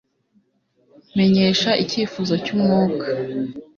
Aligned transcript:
menyesha 1.17 1.69
icyifuzo 1.83 2.33
cy'umwuka 2.43 3.07